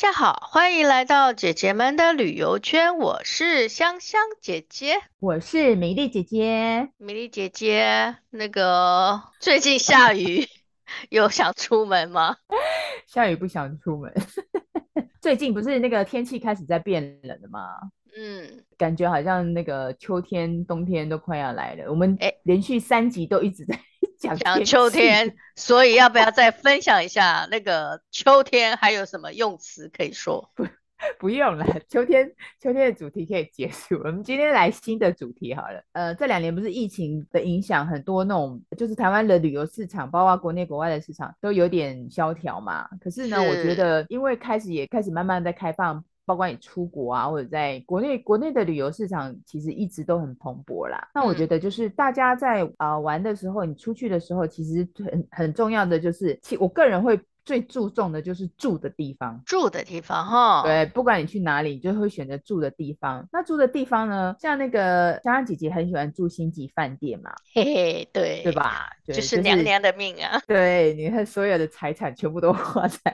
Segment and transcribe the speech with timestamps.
[0.00, 2.96] 家好，欢迎来到姐姐们的旅游圈。
[2.96, 6.88] 我是香香姐姐，我是米粒姐姐。
[6.96, 10.46] 米粒姐姐，那个最近下雨，
[11.10, 12.34] 有想出门吗？
[13.06, 14.10] 下雨不想出门。
[15.20, 17.68] 最近不是那个天气开始在变冷了吗？
[18.16, 21.90] 嗯，感觉好像那个秋天、冬天都快要来了。
[21.90, 23.78] 我们哎，连续三集都一直在。
[24.20, 30.50] 讲秋天，所以要不要再分享一下那个秋天还有什么用词可以说？
[30.54, 30.66] 不，
[31.18, 31.64] 不用了。
[31.88, 32.30] 秋天，
[32.60, 33.98] 秋天的主题可以结束。
[34.04, 35.82] 我们今天来新的主题好了。
[35.92, 42.86] 呃，这两年不是疫情的影响，很多那种就是台湾的旅游市场，包括国内国外的市场都有点萧条嘛。
[43.00, 46.04] 可是呢，是我觉得因为开始也开始慢慢在开放。
[46.30, 51.08] 包括你出国啊，或者在国内，国内的旅游市场其实一直都很蓬勃啦。
[51.12, 57.20] 那我觉得就是大家在啊、呃、玩的时候，你出去的时候，其实很很重要的就是，其我个人会。
[57.50, 63.26] 最注重的就是住的地方，住的地方哈，对，不管你去哪里，你就会选择住的地方。
[63.32, 68.88] 那住的地方呢，像那个香香姐姐很喜欢住星级饭店嘛，嘿嘿，对，对吧？
[69.04, 70.40] 对就是娘娘的命啊。
[70.46, 73.12] 对，你看所有的财产全部都花在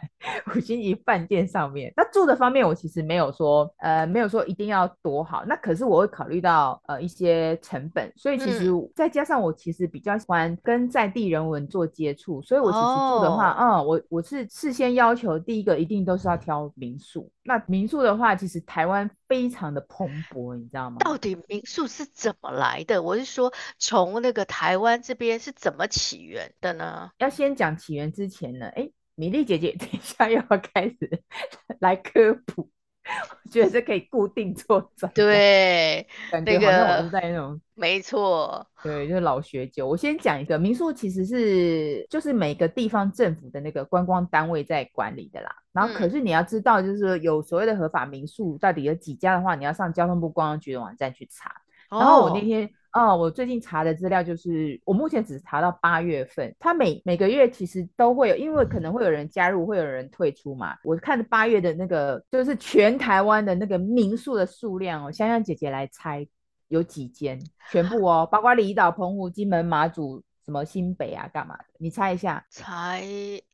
[0.54, 1.90] 五星级饭店上面。
[1.96, 5.46] 那住的方面，我其实没有说，呃，没有说一定要多好。
[5.46, 14.25] 那可是我会考虑到呃一些成本，所以其实、嗯、再加上我其实比较喜欢跟在地人文做接触，所以我其实住的话，哦、嗯，我我。
[14.26, 17.30] 是事先要求，第一个一定都是要挑民宿。
[17.44, 20.96] 那民宿的话，其实台湾非常的蓬勃，你知道吗？
[20.98, 23.00] 到底民宿是怎么来的？
[23.02, 27.10] 我是说，从那个台湾这边是怎么起源的呢？
[27.18, 31.22] 要先讲起源之前呢，哎，米粒姐姐 等一下又要开始
[31.78, 32.68] 来科普。
[33.44, 39.86] 我觉得是可以固定做展，对， 感觉好像我们在那种，没错，对，就是老学究。
[39.86, 45.54] 我先讲一个民宿，其实是就是每个地方政府的那个观光单位在管理的啦。
[45.72, 51.52] 然后，可是你要知道，就是说有所谓的合法民宿到底有几家的话，你要上交通部观光局的网站去查。
[51.90, 52.64] 然后我那天。
[52.66, 52.70] 哦，
[53.14, 60.76] 我最近查的资料就是，我目前只查到八月份，他每每个月其实都会有，因为可能会有人加入，会有人退出嘛。
[60.82, 66.26] 我看八月的那个，就是全台湾的那个民宿的数量哦，香香姐姐来猜
[66.68, 67.38] 有几间？
[67.70, 71.64] 全部哦，包括离岛、澎湖、金门、马祖、什么新北啊，干嘛的？
[71.78, 72.46] 你猜一下？
[72.48, 73.02] 猜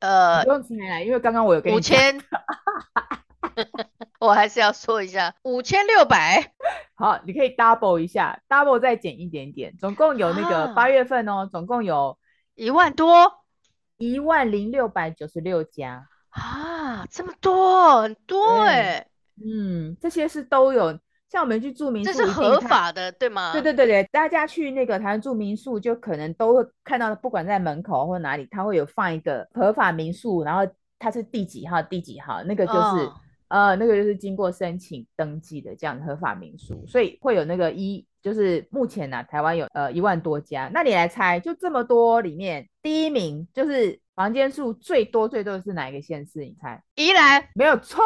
[0.00, 1.74] 呃，不用猜啦，因为刚刚我有跟。
[1.74, 2.20] 五千。
[4.20, 6.51] 我还是要说一下，五千六百。
[7.02, 12.16] 好，你可以 double 一下，double 再减一点点，总共有那个八月份哦，啊、总共有
[12.54, 13.28] 一万多，
[13.96, 19.04] 一万零六百九十六家啊，这么多，很多哎。
[19.44, 20.96] 嗯，这些是都有，
[21.28, 23.50] 像我们去住民宿，这是合法的，对吗？
[23.50, 33.10] 对对对对，大家去那个台湾住民宿，就可能都会看到，不管在门口或哪里，他会有放一个合法民宿，然后它是第几号，第几号，那个就是。
[33.52, 40.70] 哦呃，那个就是经过申请登记的这样的合法民宿，所以会有那个一，就是目前呢、啊，台湾有呃一万多家。
[40.72, 46.40] 那你来猜，就这么多里面，第一名就是房间数最多最多的是哪一个县市？
[46.40, 46.82] 你猜？
[46.94, 48.02] 宜兰没有错，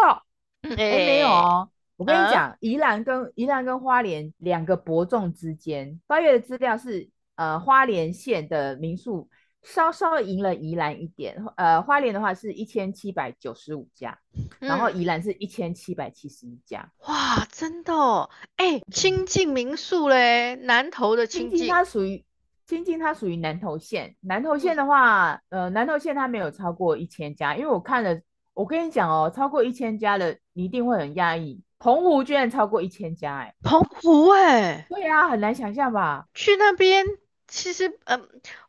[0.62, 1.68] 哎、欸，没有哦。
[1.96, 6.00] 我跟你讲，嗯、宜兰跟宜兰跟花莲两个伯仲之间。
[6.08, 9.28] 八月的资料是呃花莲县的民宿。
[9.66, 14.16] 稍稍赢了宜兰一点，呃，花莲的话是一千七百九十五家，
[14.60, 16.88] 嗯、然后宜兰是一千七百七十一家。
[17.08, 22.24] 哇，真的哦，哎，清境民宿嘞，南投的清境，它属于
[22.64, 24.14] 清境，它属于南投县。
[24.20, 28.20] 南投县的话，嗯、呃，南投县它没有超过一千家，因为我看了，
[28.54, 31.60] 我跟你讲哦，超过一千家的，你一定会很讶异。
[31.80, 36.26] 澎湖居然超过一千家，哎，澎湖哎，对啊，很难想象吧？
[36.34, 37.04] 去那边。
[37.48, 38.20] 其实，嗯、呃，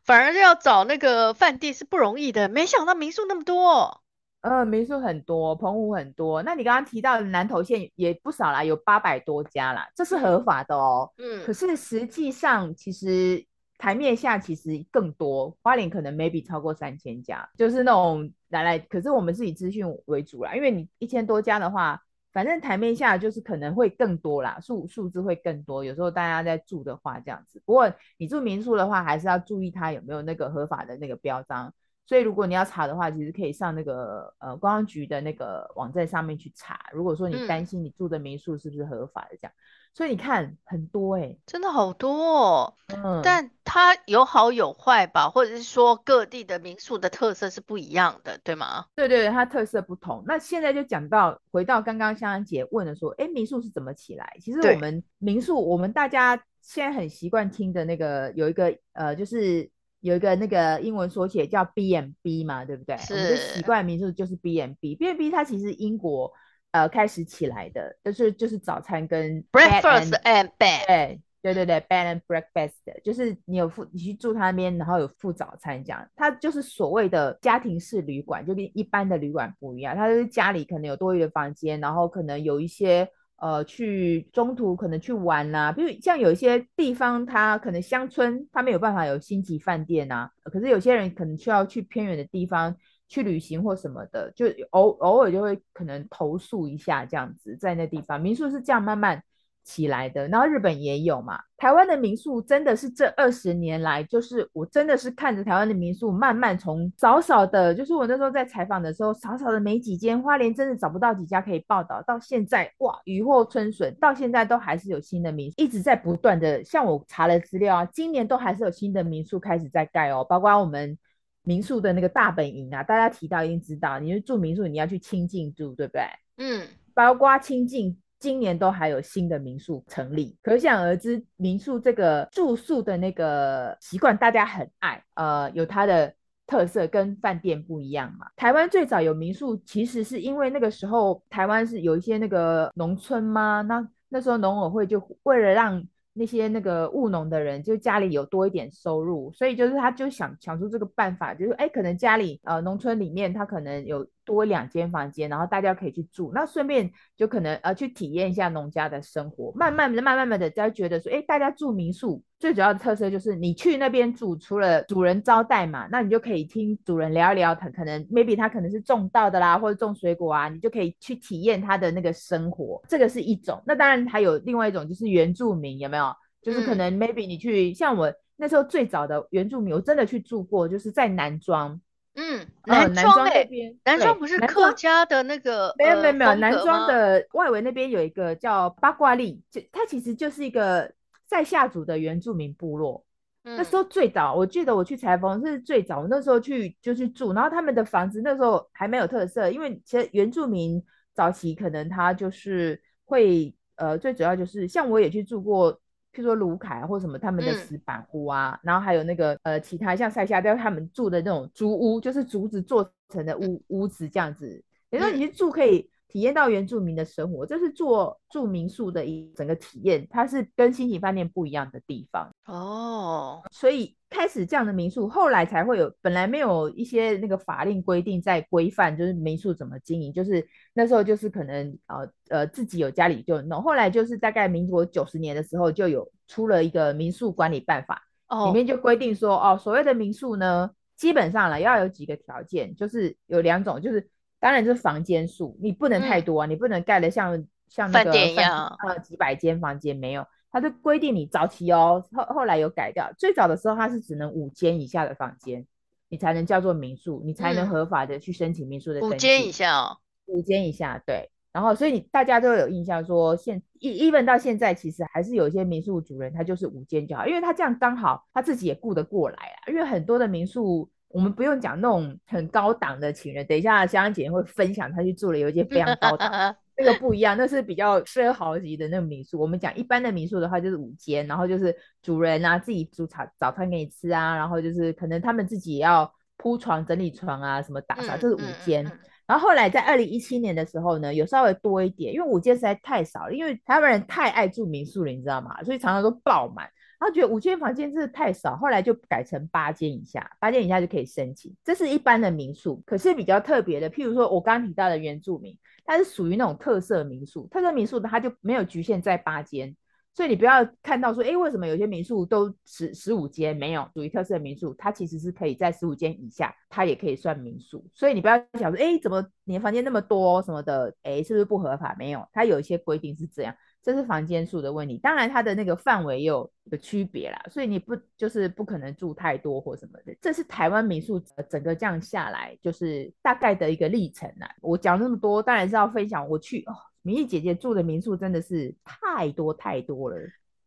[0.04, 2.48] 反而要找那个饭店是不容易的。
[2.48, 4.02] 没想到民宿那么多，
[4.40, 6.42] 呃，民宿很多，澎湖很多。
[6.42, 11.10] 那你刚刚提到的南投县也不少啦，有八百多家啦，这是合法的哦。
[11.18, 11.44] 嗯。
[11.44, 13.44] 可是实际上，其实
[13.78, 18.78] 台面下其实更多，花莲可能 maybe 超过三千家，就是那种来来。
[18.78, 22.02] 可是我们是以资讯为主啦，因为你一千多家的话。
[22.38, 25.82] 反正台面下就是可能会更多啦，数数字会更多。
[25.82, 31.74] 有时候大家在住的话这样子，不过你住民宿的话，还是要注意它有没有那个合法的那个标章。
[32.08, 36.80] 所以如果你要查的话，其实可以上那个呃公安局的那个网站上面去查。
[36.92, 39.52] 如果说你担心你住的民宿是不是合法的这样。
[39.52, 39.62] 嗯
[39.94, 42.74] 所以你看很多哎、欸，真的好多哦。
[42.94, 48.84] 嗯，但它有好有坏吧，或者是说各地的民宿的特色是不一样的，对吗？
[48.94, 50.22] 对对对，它特色不同。
[50.24, 54.36] 那现在就讲到回到刚刚香香姐问的说，哎，民宿是怎么起来？
[54.40, 59.68] 其实我们民宿，我们大家现在很习惯听的那个有一个呃，就是
[60.00, 62.96] 有一个那个英文缩写叫 B&B 嘛，对不对？
[62.98, 63.14] 是。
[63.14, 66.32] 我们的习惯民宿就是 B&B，B&B 它其实英国。
[66.70, 83.08] 呃开始起来的，就是就是早餐跟 breakfast and bed，对对对对，bed and breakfast，就是你有付你去住他那边，然后有付早餐这样，它就是所谓的家庭式旅馆，就跟一般的旅馆不一样，它就是家里可能有多余的房间，然后可能有一些。
[83.38, 90.30] 呃，去中途可能去玩呐、比如像有一些地方，它可能乡村，它没有办法有星级饭店呐、啊。
[90.44, 92.74] 可是有些人可能需要去偏远的地方
[93.08, 99.22] 去旅行或什么的，就偶偶尔就会可能投诉一下这样子，在那地方民宿是这样慢慢
[99.68, 101.38] 起来的，然后日本也有嘛。
[101.58, 116.64] 台湾的民宿真的是这二十年来，就是我真的是看着台湾的民宿慢慢从少少的，就是我那时候在采访的时候，少少的没几间，花莲真的找不到几家可以报道，到现在哇，雨后春笋，到现在都还是有新的民宿一直在不断的。
[116.64, 120.96] 像我查了资料啊，今年都还是有新的民宿开始在盖哦，包括我们
[121.42, 126.02] 民宿的那个大本营啊，大家提到一定知道，你是住民宿，你要去清境住，对不对？
[126.38, 127.98] 嗯，包括清境。
[128.18, 136.12] 今年都还有新的民宿成立，可想而知，民宿这个住宿的那个习惯大家很爱，呃，有它的
[136.46, 138.26] 特色，跟饭店不一样嘛。
[138.36, 173.62] 台湾最早有民宿，其实是因为那个时候台湾是有一些那个农村嘛，那那时候农委会就为了让那些那个务农的人，就家里有多一点收入，所以就是他就想想出这个办法，就是哎，可能家里呃农村里面他可能有多两间房间，然后大家可以去住，那顺便就可能呃去体验一下农家的生活，慢慢的、慢慢的，大家觉得说，哎，大家住民宿最主要的特色就是你去那边住，除了主人招待嘛，那你就可以听主人聊一聊，他可能 maybe 他可能是种稻的啦，或者种水果啊，你就可以去体验他的那个生活，这个是一种。
[173.66, 176.12] 那当然还有另外一种就是原住民，有没有？
[176.42, 181.80] 就是可能 maybe 你去、嗯、像我那时候最早的原住民，我真的去住过，就是在南庄。
[182.20, 185.72] 嗯，男装那边，男装不是客家的那个？
[185.78, 190.92] 没有没有没有，男装的外围那边有一个叫八卦力，就它其实就是一个
[191.28, 193.04] 塞夏族的原住民部落。
[193.44, 200.84] 嗯、那时候最早，我记得我去采访是最早，我那时候去就去住，然后他们的房子那时候还没有特色，因为其实原住民
[201.14, 205.80] 早期可能他就是会呃，最主要就是像我也去住过。
[206.18, 214.60] 譬如说卢凯或什么他们的石板屋啊，嗯、然后还有那个呃其他像塞夏就是他们住的那种竹屋，就是竹子做成的屋屋子这样子。
[214.90, 223.42] 等于说你去住可以体验到原住民的生活，这是做住民宿的一整个体验，它是跟星级饭店不一样的地方哦。
[223.52, 238.02] 所以开始这样的民宿，后来才会有，本来没有一些那个法令规定在规范，就是民宿怎么经营，就是那时候就是可能呃呃自己有家里就弄，后来就是大概民国九十年的时候就有出了一个民宿管理办法，
[238.46, 244.08] 里面就规定说哦，所谓的民宿呢，基本上了要有几个条件，就是有两种，就是。
[244.40, 255.66] 当然就是房间数，你不能太多啊，嗯、你不能盖的像像那个饭店一样，呃，几百间房间没有，它就规定你早期哦，后后来有改掉，最早的时候它是只能五间以下的房间，
[256.08, 259.10] 你才能叫做民宿，你才能合法的去申请民宿的、嗯。
[259.10, 259.96] 五间以下哦，
[260.26, 270.88] 五间以下，对，然后所以你大家都有印象说现，现 even 到现在其实还是有一些民宿主人他就是五间就好，因为他这样刚好他自己也顾得过来啊，因为很多的民宿。
[271.08, 276.30] 我们不用讲那种很高档的情人，等一下香香姐姐会分享她去住了有一间非常高档，
[276.76, 279.40] 那个不一样，那是比较奢豪级的那种民宿。
[279.40, 288.84] 我们讲一般的民宿的话，就是五间，然后就是主人啊自己煮早早餐给你吃啊，然后就是可能他们自己也要铺床、整理床啊，什么打扫，这是五间。
[289.26, 295.62] 然后后来在二零一七年的时候呢，有稍微多一点，因为五间实在太少了，因为台湾人太爱住民宿了，你知道吗？
[295.64, 296.68] 所以常常都爆满。
[296.98, 301.54] 他觉得五间房间真的太少，后来就改成八间以下，八间以下就可以申请。
[301.64, 307.46] 这是一般的民宿，可是比较特别的，譬如说我刚刚提到的原住民，它是属于那种特色民宿。
[307.48, 309.76] 特色民宿它就没有局限在八间，
[310.12, 313.56] 所以你不要看到说，哎，为什么有些民宿都十十五间？
[313.56, 317.86] 没有，属于特色民宿，它其实是可以在十五间以下，它也可以算民宿。
[317.94, 321.94] 所以你不要想说，哎，怎么你的房间那么多什么的，哎，是不是不合法？
[321.96, 323.54] 没有，它有一些规定是这样。
[323.88, 330.14] 这是房间数的问题，当然它的那个范围也有个区别啦，所以你不就是不可能住太多或什么的。
[330.20, 331.18] 这是台湾民宿
[331.48, 334.54] 整个这样下来，就是大概的一个历程啦。
[334.60, 340.18] 我讲那么多，当然是要分享我去哦，明玉姐姐住的民宿真的是太多太多了，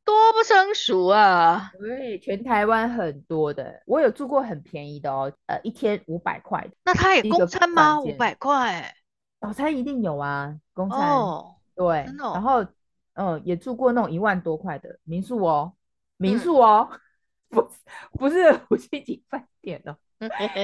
[0.04, 1.72] 多不胜数啊。
[1.78, 6.68] 对，全台湾很多的，我有住过很便宜的哦，呃，一天五百块。
[6.84, 8.02] 那他也公餐吗？
[8.02, 8.92] 五百块？
[9.40, 11.00] 早餐一定有啊，公餐。
[11.00, 11.86] 哦，对，
[12.18, 12.66] 哦、然后。
[13.14, 15.74] 嗯，也住过那种一万多块的民宿哦，
[16.18, 17.00] 民宿哦，嗯、
[17.50, 17.70] 不
[18.18, 18.38] 不是
[18.70, 19.98] 五星级饭店哦，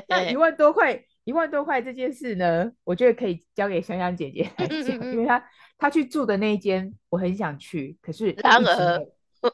[0.08, 5.44] 那一万多块一万多块这件事呢，我觉得可以交给香香姐姐来讲，因为她
[5.78, 9.06] 她去住的那一间我很想去，可是然而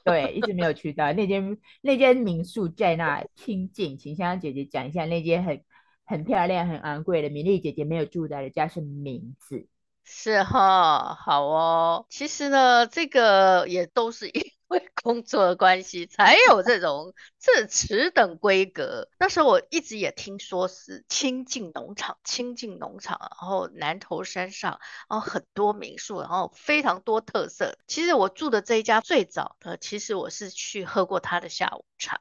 [0.04, 1.12] 对一直没有去到。
[1.14, 5.62] 那间那间民宿在那清静，请香香姐姐讲一下那间很
[6.06, 9.68] 很漂亮很昂贵的米粒姐姐没有住在的家是名字。
[10.04, 12.06] 是哈，好哦。
[12.10, 19.08] 其实呢，这个也都是因 为工作的关系，才有这种这此等规格。
[19.20, 24.80] 那时候我一直也听说是清境农场，清境农场，然后南投山上，
[25.10, 27.78] 然后很多民宿，然后非常多特色。
[27.88, 32.20] 其实我住的这一家最早的，其实我是去喝过他的下午茶，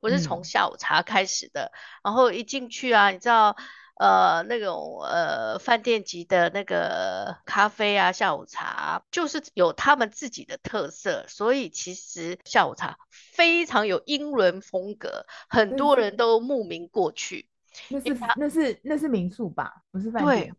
[0.00, 1.72] 我是从下午茶开始的。
[1.72, 3.56] 嗯、然后一进去啊，你知道。
[3.94, 17.46] 呃，那种呃饭店级的那个咖啡啊，下午茶就是有他们自己的特色，所以其实下午茶非常有英伦风格，很多人都慕名过去。
[17.88, 20.48] 那是那是那是民宿吧，不是饭店。
[20.48, 20.52] 对，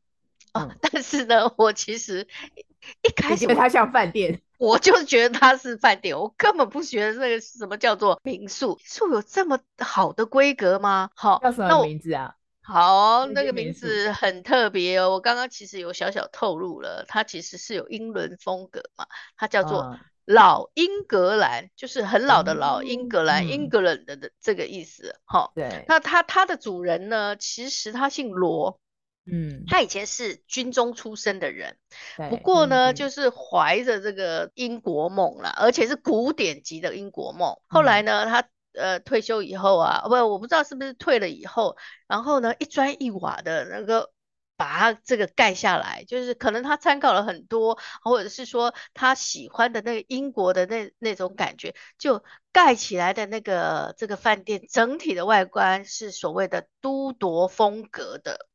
[0.54, 2.28] 啊、嗯，但是呢，我其实
[3.04, 8.76] 一开始觉得它像饭店，我就觉得它是饭店，我根本不觉得这个什么叫做民宿。
[8.78, 11.10] 民宿有这么好的规格吗？
[11.14, 12.36] 好，叫什么名字啊？
[12.66, 15.10] 好，那个名字很特别哦。
[15.10, 19.06] 我刚刚其实有小小透露了，它其实是有英伦风格嘛，
[19.36, 25.20] 它叫做老英格兰，嗯、就是很老的老英格兰，英格兰的的这个意思。
[25.26, 25.86] 哈、嗯，对。
[25.90, 28.80] 那它它的主人呢，其实他姓罗，
[29.30, 31.76] 嗯，他以前是军中出身的人，
[32.30, 37.58] 不过呢，就是怀着这个英国梦啦，而且是古典级的英国梦。
[37.68, 38.48] 后来呢，他。
[38.74, 41.78] 呃，退休以后啊，不，我不知道是不是退了以后，
[42.08, 44.12] 然后呢，一砖一瓦的那个
[44.56, 58.48] 把它这个盖下来，就是可能他参考了很多，或者是说他喜欢的那个英国的那那种感觉，就盖起来的那个这个饭店整体的外观是所谓的都铎风格的。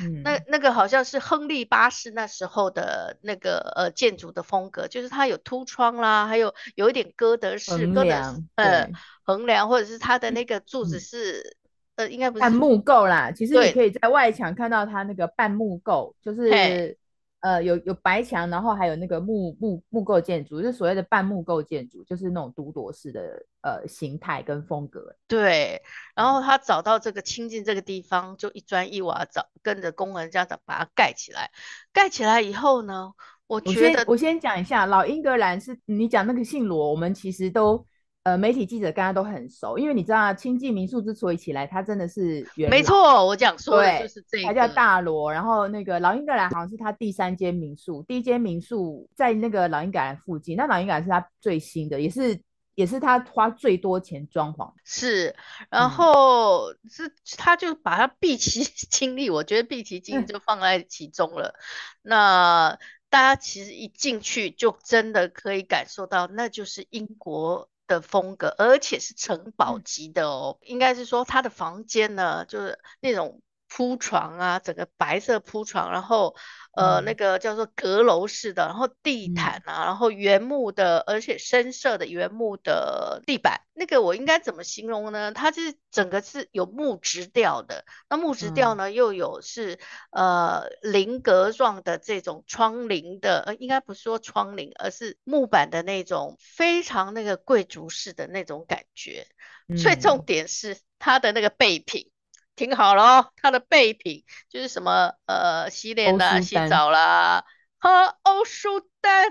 [0.00, 8.88] 嗯，那那个好像是亨利八世那时候的那个呃建筑的风格，就是它有凸窗啦，还有有一点哥德式，哥德式呃
[9.22, 11.56] 横梁，或者是它的那个柱子是、
[11.96, 16.98] 嗯、呃应该不是半木构啦，其实你可以在外墙看到它那个半木构，就是。
[17.46, 23.20] 呃，有有白墙，然后还有那个木木木构建筑，就是所谓的半木构建筑，就是那种都铎式的
[23.60, 25.14] 呃形态跟风格。
[25.28, 25.80] 对，
[26.16, 31.48] 然后他找到这个清境这个地方，就一砖一瓦找跟着工人这样子把它盖起来。
[31.92, 33.12] 盖起来以后呢，
[33.46, 37.86] 我觉得我先讲一下，老英格兰是你讲那个姓罗，我们其实都。
[38.26, 45.32] 呃，媒体记者跟他都很熟，因为你知道，清境民宿之所以起来，他真的是原没错，我讲说的就是这个，他叫大罗。
[45.32, 52.40] 然后那个老英格兰好像是他第三间民宿，第一间民宿在那个老英格兰附近，那老英格兰是他最新的，也是
[52.74, 54.72] 也是他花最多钱装潢。
[54.82, 55.36] 是，
[55.70, 61.54] 然后、嗯、是他就把他毕其 精力，我觉得毕其精力就放在其中了。
[62.02, 62.78] 嗯、那
[63.08, 67.68] 大家其实一进去就真的可以感受到，那就是英国。
[67.86, 73.42] 的风格，而且是城堡级的哦，嗯、应该是说他的房间呢，就是那种
[73.76, 76.34] 铺床啊，整个白色铺床，然后。
[76.76, 85.32] 呃，那个叫做阁楼式的，然后地毯啊，嗯、然后原木的，而且深色的原木的地板，那个我应该怎么形容呢？
[85.32, 89.78] 它就是整个是有木质调的，那木质调呢、嗯、又有是
[90.10, 99.26] 呃菱格状的这种窗棂的，呃，应该不是说窗棂，而是木板的那种非常那个贵族式的那种感觉。
[99.66, 102.10] 嗯、所以重点是它的那个备品。
[102.56, 107.44] 挺好咯，它的备品就是什么呃洗脸啦、洗澡啦，
[107.78, 109.28] 和欧舒丹。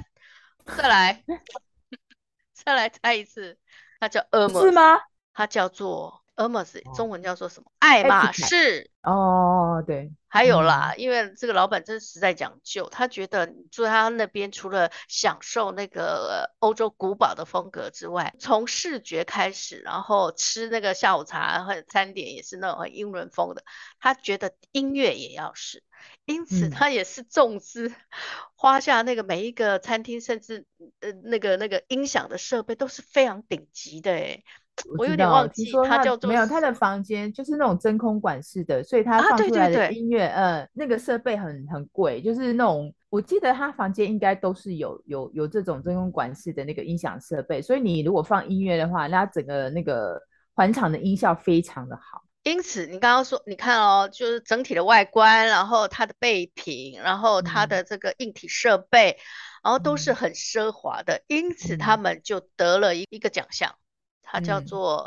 [0.66, 1.24] 再来，
[2.54, 3.60] 再来猜一次，
[4.00, 5.00] 它叫 Hermes 是吗？
[5.34, 7.72] 它叫做 Hermes，中文叫做什么？
[7.80, 8.92] 爱马仕。
[9.02, 10.12] 哦，对。
[10.28, 23.64] 还有啦，嗯、因为这个老板真实在讲究，他觉得你住他那边，除了享受那个欧洲古堡的风格之外，从视觉开始，然后吃那个下午茶和餐点也是那种很英伦风的。
[24.00, 25.84] 他觉得音乐也要是，
[26.26, 27.94] 因此他也是重资
[28.56, 30.66] 花下那个每一个餐厅，甚至
[31.00, 34.44] 呃那个那个音响的设备都是非常顶级的诶。
[34.98, 50.22] 我有点忘记，他叫做没有他的房间就是那种真空管式的，所以他放出来的音乐，啊、呃，那个设备很很贵，就是那种我记得他房间应该都是有有有这种真空管式的那个音响设备，所以你如果放音乐的话，那整个那个
[50.54, 52.24] 环场的音效非常的好。
[52.44, 59.18] 因此你刚刚说，你看哦，就是整体的外观，然后它的备品，然后它的这个硬体设备，嗯、
[59.64, 63.74] 然后都是很奢华的，因此他们就得了一一个奖项。
[64.36, 65.02] 它叫做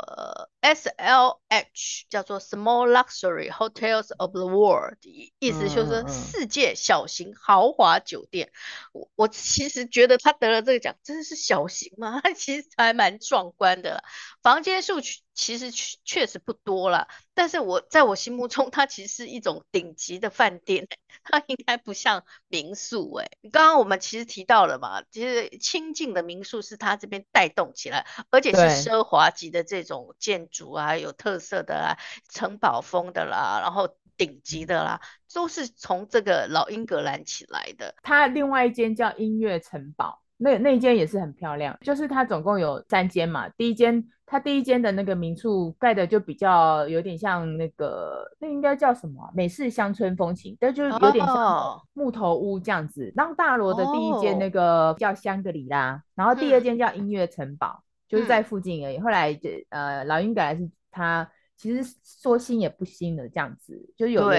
[0.61, 4.97] SLH，叫做 Small Luxury Hotels of the World，
[5.39, 8.51] 意思就是世界小型豪华酒店。
[8.91, 12.19] 我我其实觉得他得了这个奖，真的是小型吗？
[12.21, 14.03] 它其实还蛮壮观的，
[14.41, 14.99] 房间数
[15.33, 20.89] 其实确实不多了，但是我在我心目中，它其实是一种顶级的饭店，
[21.23, 23.29] 它应该不像民宿哎。
[23.51, 31.97] 刚刚我们其实提到了嘛，其实清静的民宿是它这边带动起来，而且是奢华级的这种建筑啊，有特色的啊，
[32.29, 33.87] 城堡风的啦，然后
[34.17, 34.99] 顶级的啦，
[35.33, 37.95] 都是从这个老英格兰起来的。
[38.03, 53.05] 它另外一间叫音乐城堡，那那一间也是很漂亮，就是它总共有三间嘛，第一间它第一间的那个民宿盖的就比较有点像那个，那应该叫什么美式乡村风情，但就是有点像木头屋这样子。
[53.05, 53.13] Oh.
[53.15, 57.81] 然后大罗的第一间那个叫香格里拉，然后第二间叫音乐城堡。
[58.09, 58.97] 就是在附近而已。
[58.97, 64.37] 嗯、后来就呃，老鹰本来是他其实说新也不新的这样子，就有一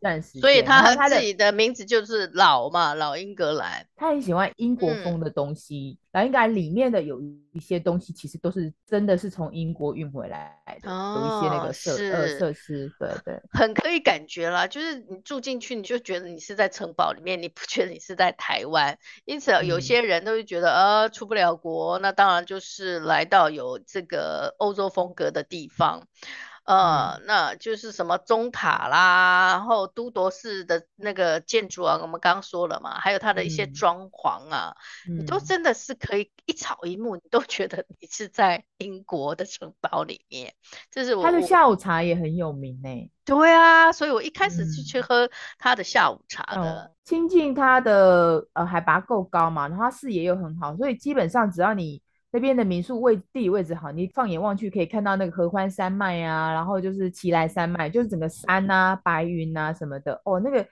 [0.00, 3.86] 段时间，所以他他自己的名字就是老嘛，老英格兰。
[3.96, 14.66] 他很喜欢英国风的东西，嗯、老英格兰里面的有一些东西其实都是真的是从英国运回来的，哦、有一些那个设呃设施，对对，很可以感觉啦。
[14.66, 18.98] 就是你住进去，你就觉得你是在城堡里面，你不觉得你是在台湾。
[19.26, 26.06] 因此，有些人都会觉得，呃、嗯，出不了国，那当然就是来到有这个欧洲风格的地方。
[26.64, 34.76] 呃，嗯、那就是什么中塔啦，然后都铎式的那个建筑啊，我们刚刚说了嘛，还有它的一些装潢啊，
[35.08, 40.54] 嗯、你都真的是可以一草一木，你都觉得你是在英国的城堡里面。
[40.90, 43.10] 这是我他的下午茶也很有名呢、欸。
[43.24, 46.92] 对啊，所以我一开始是去喝他的下午茶的。
[47.04, 52.00] 亲近它的呃海拔够高嘛，然后它视野又很好，所以基本上只要你。
[52.32, 60.64] 那边的民宿位地理位置好，你放眼望去可以看到那个合欢山脉啊，然后就是奇莱山脉，就是整个山啊、白云啊什么的，哦，那个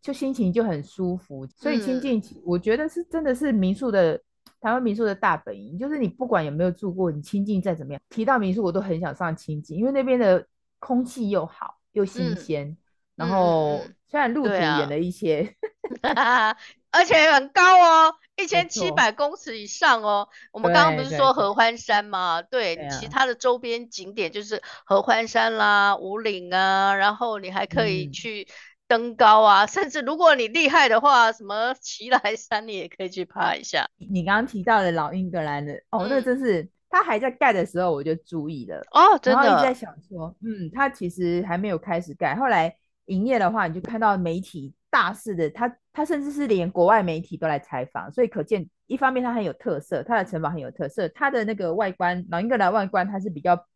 [0.00, 1.44] 就心情就很舒服。
[1.48, 4.16] 所以清境，我觉得是真的是民宿的
[4.60, 10.46] 台湾民宿的大本营，就是你不管有没有住过，你清境再怎么样，提到民宿我都很想上清境，因为那边的
[10.78, 12.76] 空气又好又新鲜，嗯、
[13.16, 15.52] 然后虽然路途远了一些，
[16.14, 16.56] 啊、
[16.92, 18.14] 而且很高哦。
[18.42, 22.42] 一千七百公尺以上哦，我们刚刚不是说合欢山吗？
[22.42, 28.48] 对，对，对，其他的周边景点就是合欢山啦、五岭啊，然后你还可以去
[28.88, 33.86] 登高啊，嗯、甚至如果你厉害的话，什么奇莱山你也可以去爬一下。
[33.98, 39.42] 你刚刚提到的老英格兰的哦，那真是他还在盖的时候我就注意了哦，真的。
[39.42, 42.74] 然后一直在想说，嗯，他其实还没有开始盖，后来
[43.10, 44.72] 营业的话，你就看到媒体。
[44.92, 53.68] 大肆的，他他甚至是连国外媒体都来采访，所以可见一方面它很有特色，它的城堡很有特色，它的那个外观，老英格兰外观它是比较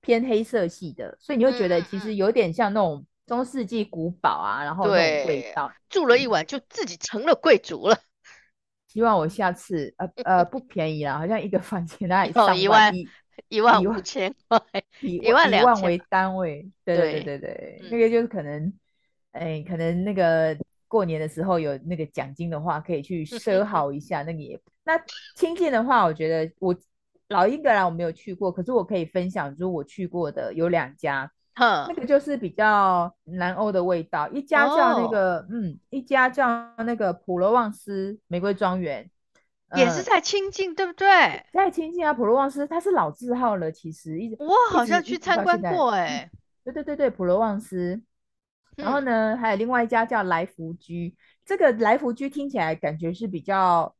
[0.00, 5.72] 偏黑色系的，所以你会觉得其实有点像那种中世纪古堡啊，然后那种味道。
[5.88, 7.96] 住了一晚就自己成了贵族了。
[8.88, 12.92] 希望我下次呃呃不便宜啦，好像一个 房间大概上万一万
[13.48, 14.60] 一万五千块，
[15.00, 16.68] 一万两万为单位。
[16.84, 18.72] 对对对对那个就是可能。
[19.32, 20.56] 哎，可能那个
[20.88, 24.22] 过年的时候有那个奖金的话，可以去奢豪 一下。
[24.22, 24.98] 那个也那
[25.34, 26.74] 清境的话，我觉得我
[27.28, 34.26] 老英格兰我没有去过，可是我可以分享，就是我去过的有两家，哼，那个就是比较南欧的味道。
[34.30, 39.10] 一家叫那个，哦、嗯，一家叫那个普罗旺斯玫瑰庄园，
[39.74, 41.06] 也是在清境，对不对？
[41.52, 46.30] 在清境啊，普罗旺斯它是老字号了，其实一直我好像去参观过，哎，
[46.62, 48.00] 对对对对，普罗旺斯。
[48.76, 53.92] 然后呢，嗯、还有另外一家叫来福居，这个来福居听起来感觉是比较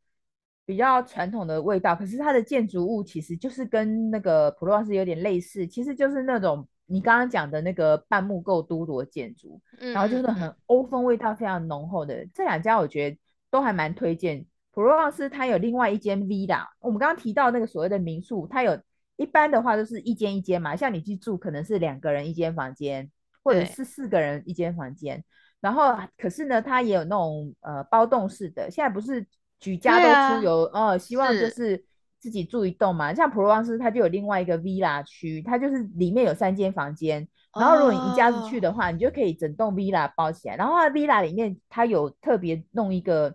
[0.66, 13.18] 比较传统的味道，可是它的建筑物其实就是跟那个普罗旺斯有点类似，其实就是那种你刚刚讲的那个半木构都铎建筑，嗯、然后就是很欧风味道非常浓厚的这两家，我觉得
[13.50, 14.44] 都还蛮推荐。
[14.76, 18.80] 普罗旺斯它有另外一间 villa，我们刚刚提到那个所谓的民宿，它有
[19.16, 23.10] 一般的话都是一间一间嘛，像你去住可能是两个人一间房间。
[23.46, 25.22] 或者是四个人一间房间，
[25.60, 28.68] 然后可是呢，它也有那种呃包栋式的。
[28.68, 29.24] 现在不是
[29.60, 31.84] 举家都出游，啊、哦，希望就是
[32.18, 33.14] 自己住一栋嘛。
[33.14, 37.28] 像普罗旺斯，它就有另外一个 villa 区，它就是里面有三间房间。
[37.56, 40.56] 然后如果你一家子去的话，哦、你就可以整栋 villa 包起来。
[40.56, 43.32] 然后它 villa 里面它有特别弄一个，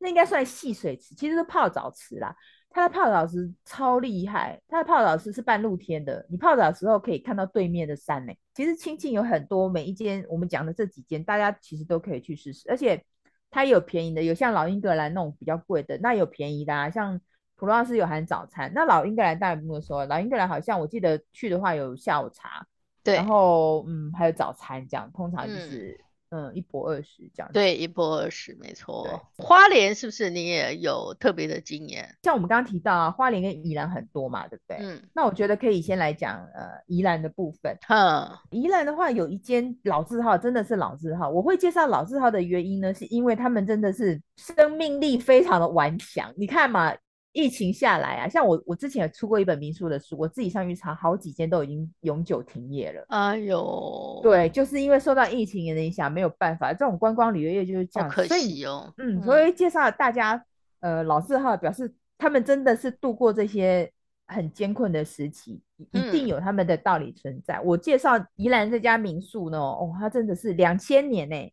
[0.00, 2.34] 那应该算戏水池，其实是泡澡池啦。
[2.72, 8.32] 它的泡澡池超厉害，它的泡澡池是半露天的，你泡澡的时候可以看到对面的山呢。
[8.54, 12.70] 其实清境有很多，每一间我们讲的这几间，大家其实都可以去试试。
[12.70, 13.04] 而且
[13.50, 17.20] 它也有便宜的，有像老英格兰那种比较贵的，那有便宜的啊，像
[17.56, 18.70] 普罗旺斯有含早餐。
[18.72, 22.64] 那老英格兰当然不用说，老英格兰好像我记得去的话有下午茶，
[23.02, 25.98] 对，然后嗯还有早餐这样，通常就是。
[26.00, 27.50] 嗯嗯，一波二十这样。
[27.52, 29.20] 对，一波二十，没错。
[29.36, 32.08] 花莲是不是你也有特别的经验？
[32.22, 34.78] 像我们刚刚提到啊，花莲跟宜兰很多嘛，对不对？
[34.80, 35.02] 嗯。
[35.12, 37.76] 那我觉得可以先来讲呃宜兰的部分。
[37.88, 38.28] 嗯。
[38.50, 41.28] 宜兰的话有一间老字号，真的是老字号。
[41.28, 46.32] 我会介绍老字号的原因呢，是因为他们真的是生命力非常的顽强。
[46.36, 46.94] 你看嘛。
[47.32, 53.04] 疫情下来啊，像我，我之前也出过一本民宿的书，我自己上去查，好几间都已经永久停业了。
[53.08, 58.08] 哎呦，对，就是因为受到疫情的影响，没有办法，这种观光旅游业就是这样。
[58.08, 58.92] 可惜哦。
[58.98, 60.44] 嗯，所以介绍大家，
[60.80, 63.88] 呃，老字号表示他们真的是度过这些
[64.26, 65.62] 很艰困的时期，
[65.92, 67.54] 一定有他们的道理存在。
[67.58, 71.52] 嗯、我介绍宜兰这家民宿呢，哦，它真的是两千年呢，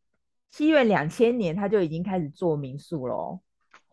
[0.50, 3.40] 七月两千年他就已经开始做民宿了。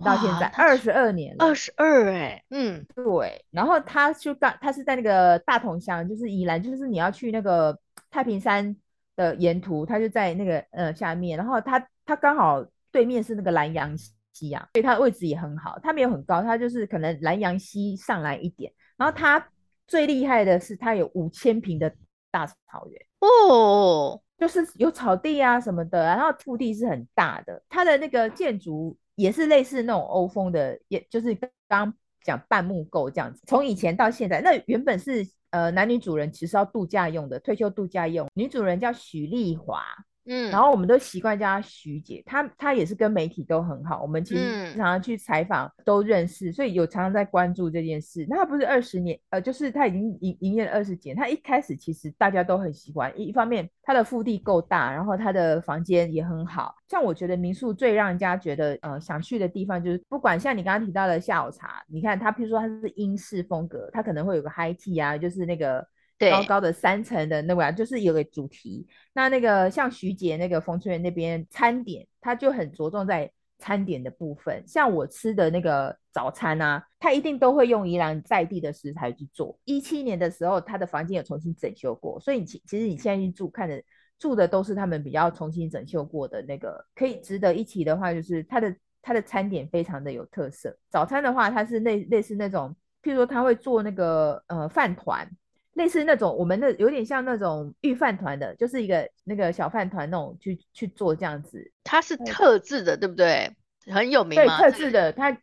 [0.02, 3.44] 到现在二十二年了，二十二哎，嗯，对。
[3.50, 7.78] 然后他就刚，他是在那个大同乡，就是宜兰，就是你要去那个
[8.10, 8.74] 太平山
[9.14, 11.38] 的沿途，他就在那个呃下面。
[11.38, 13.96] 然后他他刚好对面是那个南阳
[14.32, 15.78] 溪啊，所以他的位置也很好。
[15.80, 18.72] 他没有很高，他就是可能南阳溪上来一点。
[18.96, 19.46] 然后他
[19.86, 21.94] 最厉害的是，他有五千平的
[22.32, 27.62] 大草原哦，就是有草地啊什么的，然后土地是很大的。
[27.68, 28.98] 他的那个建筑。
[29.14, 33.40] 也是类似那种欧风的，也就是刚刚讲半木构这样子。
[33.46, 38.28] 从以前到现在，那原本是呃男女主人其实要度假用的，退休度假用。
[38.34, 39.84] 女主人叫许丽华。
[40.26, 48.26] 嗯，然后我们都习惯叫她徐姐，她她也是跟媒体都很好，我们其实常常去采访都认识，所以有常常在关注这件事。
[48.28, 51.16] 那她不是二十年，呃，就是她已经营营业了二十几年。
[51.16, 56.74] 她一开始其实大家都很喜欢，一方面她的腹地够大，然后她的房间也很好。
[56.88, 65.86] 像我觉得民宿最让人家觉得呃想去的地方，就是不管像你刚刚提到的下午茶，你看它，譬如说它是英式风格，它可能会有个 high tea 啊，就是那个。
[66.18, 68.86] 高高的三层的那个，就是有个主题。
[69.12, 74.62] 那那个像徐杰那个风春园那边餐点，他就很着重在餐点的部分。
[74.66, 79.58] 像我吃的那个早餐啊，他一定都会用宜兰在地的食材去做。
[79.64, 83.82] 一七年的时候，他的房间有重新整修过，所以其其实你现在去住，看的
[84.18, 86.84] 住的都是他们比较重新整修过的那个。
[86.94, 90.76] 可以值得一提的话，就是它的它的餐点非常的有特色。
[90.90, 95.28] 早餐的话，它是类类似那种，譬如说他会做那个呃饭团。
[95.74, 101.70] 类似那种，我们的有点像那种御饭团的，就是一个那个小饭团那种去去做这样子。
[101.84, 103.50] 它是特制的，对不对？
[103.92, 104.56] 很有名吗？
[104.58, 105.36] 对，特制的，它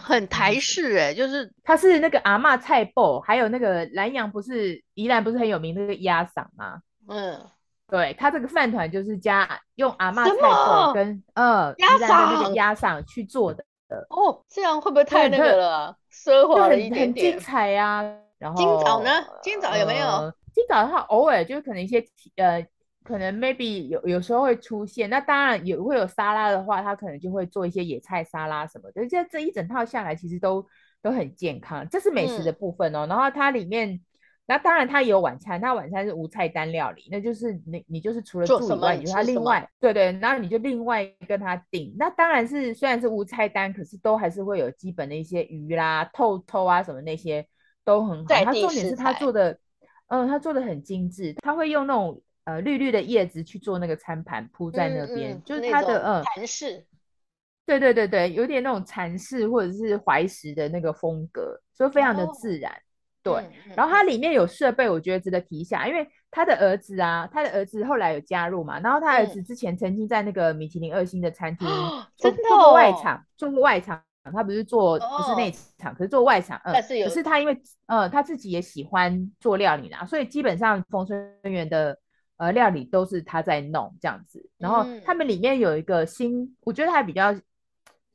[0.00, 6.80] 很台式哎，就是它是那个阿嬷菜脯，还有那个南阳不是宜兰不是很有名那个鸭嗓吗？
[7.06, 7.38] 嗯，
[7.88, 13.62] 对，它这个饭团就是加用阿嬷菜脯跟呃宜兰的那个鸭嗓去做的。
[14.08, 15.94] 哦，这样会不会太那个了？
[16.10, 17.32] 奢华了一点点。
[17.32, 18.02] 很精彩呀。
[18.42, 19.10] 然后今早呢？
[19.40, 20.04] 今早有没有？
[20.04, 22.66] 呃、今早的话，偶尔就是可能一些呃，
[23.04, 25.08] 可能 maybe 有有时候会出现。
[25.08, 29.06] 那当然也会有沙拉的话，他可能就会做一些野菜沙拉什么的。
[29.06, 30.66] 这这一整套下来，其实都
[31.00, 31.88] 都很健康。
[31.88, 33.06] 这是美食的部分哦。
[33.06, 34.00] 嗯、然后它里面，
[34.46, 41.94] 那当然它也有晚餐，它晚餐是无菜单料理，那就是你你就是除了住以外，你就他另外对对，然后你就另外跟他订。
[41.96, 47.46] 那当然是虽然是无菜单，可是都还是会有基本的一些鱼啦、透透啊什么那些。
[47.84, 49.58] 都很好，它重点是它做的，
[50.08, 56.86] 嗯，它做的很精致，它会用那种呃绿绿的叶子去做那个餐盘铺在那边，嗯嗯、就是它的嗯禅式，
[57.66, 62.78] 对对对对，有点那种禅式或者是怀石的那个风格，所以非常的自然，哦、
[63.22, 63.34] 对。
[63.66, 74.02] 嗯、然后它里面有设备，我觉得值得提一下，因为他的儿子啊，他的儿子后来有加入嘛，然后他儿子之前曾经在那个米其林二星的餐厅、嗯、做真的、哦、做过外场，做过外场。
[74.30, 81.98] 他不是做不是内场，哦、可是做外场，嗯，但是有，可是他因为呃他自己也喜欢做料理啦，所以基本上风春园的
[82.36, 84.48] 呃料理都是他在弄这样子。
[84.58, 87.34] 然后他们里面有一个新，嗯、我觉得还比较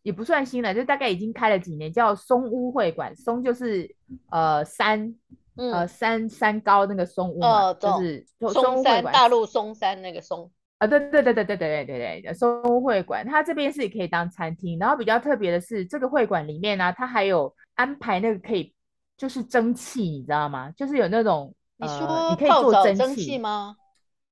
[0.03, 3.13] 也不算新了，就大概已经开了几年，叫松屋会馆。
[3.15, 3.93] 松就是
[4.29, 5.13] 呃山，
[5.57, 10.49] 嗯、呃山山高那个松屋嘛，哦、就是松山大陆松山那个松。
[10.77, 18.71] 啊，对对对对对对对对对，松屋会馆，它这边是也可以当餐厅，然后比较特别的是，这个会馆里面呢、啊，它还有安排那个可以
[19.17, 20.71] 就是蒸汽，你知道吗？
[20.77, 23.75] 就是有那种，你说、呃、你可以做蒸汽吗？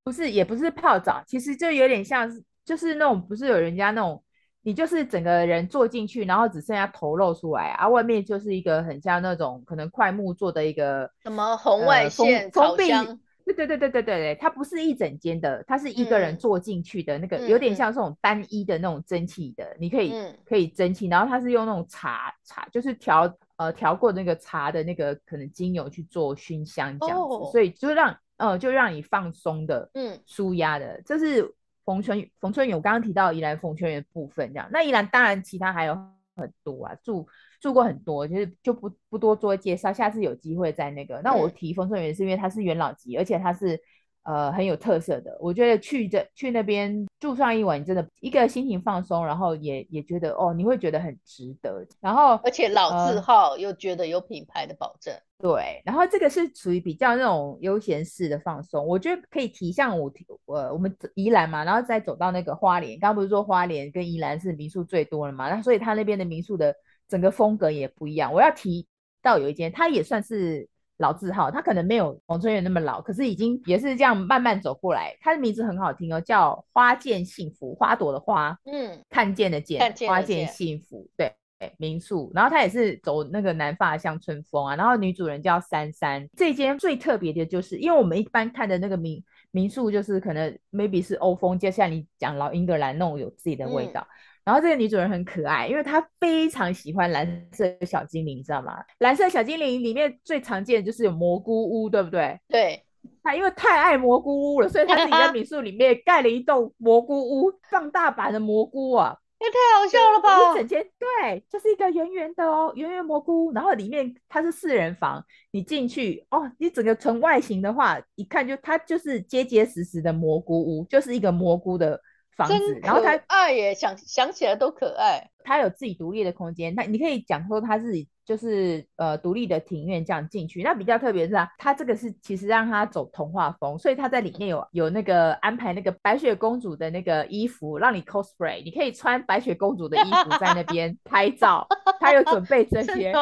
[0.04, 4.24] 不是，也不是泡澡，其实就有点像是，就是那种不是有人家那种，
[4.62, 13.20] 你就是整个人坐进去，然后只剩下头露出来啊，外面就是一个很像那种可能快木做的一个什么红外线烤箱。
[13.54, 31.54] 对对对对对对，它不是一整间的，它是一个人坐进去的那个，嗯、有点像这种单一的那种蒸汽的，嗯、你可以、嗯、可以蒸汽，然后它是用那种茶茶，就是调呃调过那个茶的那个可能精油去做熏香这样子，哦、所以就让呃就让你放松的，嗯，舒压的，这是
[31.86, 35.94] 冯春冯春远我刚刚提到宜兰冯春园部分这样，那宜兰当然其他还有
[36.36, 37.28] 很多啊，住
[37.66, 41.20] 住过很多，就是就不不多做介绍，下次有机会再那个。
[41.24, 43.82] 那我提丰顺园是因为它是元老级，而且它是。
[44.28, 51.86] 呃，很有特色的，我觉得去这去那边住上一晚，真的一个心情放松，然后也也觉得哦，你会觉得很值得。
[52.02, 55.80] 然后而且老字号又觉得有品牌的保证，呃、对。
[55.86, 66.76] 然后这个是属于比较那种悠闲式的放松，我觉得可以提像我提呃我们宜兰嘛，然后再走到那个花莲，刚刚不是说花莲跟宜兰是民宿最多了嘛，那所以它那边的民宿的
[67.08, 68.34] 整个风格也不一样。
[68.34, 68.88] 我要提
[69.22, 70.68] 到有一间，它也算是。
[71.00, 75.14] 老字号，它可能没有王春园那么老，可是已经也是这样慢慢走过来。
[75.20, 81.30] 它的名字很好听哦，叫花见幸福，花朵的花，嗯，看见的见，花见幸福，对，
[81.78, 82.32] 民宿。
[82.34, 84.78] 然后它也是走那个南法乡村风啊。
[84.78, 86.26] 然后女主人叫珊珊。
[86.38, 94.00] 这间最特别的就是，因为我们一般看的那个民民宿，就是可能 maybe 是欧风，接下来你讲老英格兰那种有自己的味道。
[94.00, 98.78] 嗯然后这个女主人很可爱，因为她非常喜欢蓝色小精灵，你知道吗？
[99.00, 102.40] 蓝色小精灵里面最常见的就是有蘑菇屋，对不对？
[102.48, 102.82] 对。
[103.24, 110.54] 她因为太爱蘑菇屋了，所以她自己在 民宿里面盖了一栋蘑菇屋，放大版的蘑菇啊， 也太好笑了吧！
[110.54, 122.00] 一整间对，就是一个圆圆的哦，圆圆蘑菇，然后里面它是四人房，你进去哦，你整个从外形的话，一看就它就是结结实实的蘑菇屋，就是一个蘑菇的。
[122.36, 125.30] 房子，然后它爱耶，想想起来都可爱。
[125.44, 128.08] 他有自己独立的空间，那你可以讲说他自己。
[128.26, 141.68] 就是呃独立的庭院这样进去，那比较特别是啊，它这个是其实让它走童话风，所以它在里面有有那个安排那个白雪公主的那个衣服，让你 cosplay，你可以穿白雪公主的衣服在那边 拍照，
[142.00, 143.14] 它有准备这些，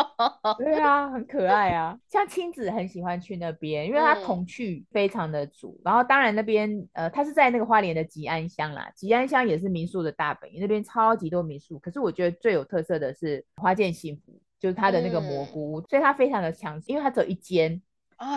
[0.57, 14.39] 对啊，很可爱啊，像亲子很喜欢去那边，因为它童趣非常的足，然后当然那边呃它是在那个花莲的吉安乡啦，吉安乡也是民宿的大本营，那边超级多民宿，可是我觉得最有特色的是花见幸福。
[14.63, 17.81] 就是它的那个蘑菇，嗯、所以它非常的强，因为它只有一间，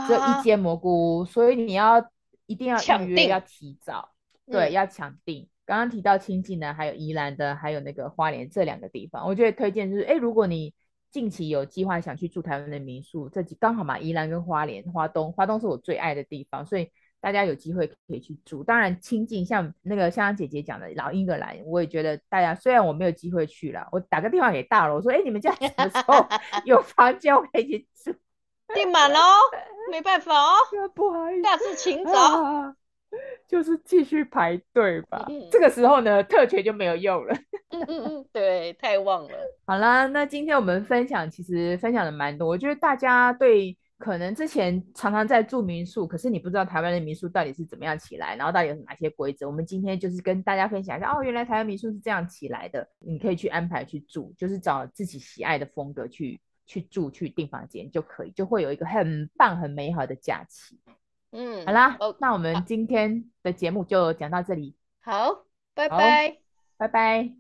[0.09, 2.05] 只有一间蘑菇屋，所以你要
[2.47, 4.11] 一定要预约，要提早，
[4.51, 5.49] 对，嗯、要抢定。
[5.65, 10.75] 刚刚提到清境的，还有宜兰的，还有那个花莲这两个地方，我觉得推荐就是，哎，如果你
[11.13, 16.91] 近期有计划想去住台湾的民宿，这几刚好嘛，宜兰跟花莲、花东，花东是我最爱的地方，所以。
[17.21, 26.25] 大家有机会可以去住，当然亲近像那个香香姐姐讲的老英格兰，我也觉得大家虽然我没有机会去了，我打个电话给大楼，我说哎，你们家什么时候
[26.65, 28.15] 有房间我可以去住？
[28.75, 29.19] 订满了，
[29.91, 30.55] 没办法哦，
[30.95, 32.75] 不好意思，下次请早，啊、
[33.49, 35.25] 就是继续排队吧。
[35.29, 37.35] 嗯、这个时候呢，特权就没有用了。
[37.71, 39.37] 嗯嗯嗯，对，太旺了。
[39.67, 43.77] 好啦，那今天我们分享其实分享的蛮多，我觉得大家对。
[43.99, 49.47] 可能之前常常在住民宿，可是你不知道台湾的民宿到底是怎么样起来，然后到底有哪些规则。
[49.47, 52.87] 我们今天就是跟大家分享一下，哦，原来台湾民宿是这样起来的。
[52.99, 60.79] 你可以去安排去住，就是找自己喜爱的风格去去住，去订房间就可以，就会有一个很棒、很美好的假期。
[61.33, 64.77] 嗯，好啦，哦、那我们今天的节目就讲到这里。
[65.01, 66.39] 好，拜拜，
[66.77, 67.35] 拜拜。